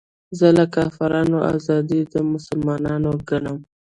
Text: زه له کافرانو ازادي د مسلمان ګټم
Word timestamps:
زه 0.39 0.47
له 0.57 0.65
کافرانو 0.75 1.37
ازادي 1.55 2.01
د 2.13 2.15
مسلمان 2.33 2.83
ګټم 3.29 3.57